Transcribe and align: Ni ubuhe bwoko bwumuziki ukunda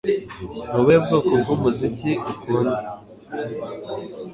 Ni 0.69 0.73
ubuhe 0.77 0.97
bwoko 1.03 1.31
bwumuziki 1.41 2.11
ukunda 2.31 2.73